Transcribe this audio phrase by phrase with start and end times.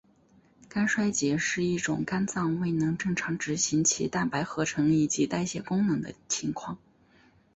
[0.67, 6.79] 肝衰竭是一种肝脏未能正常执行其蛋白合成以及代谢功能的情况。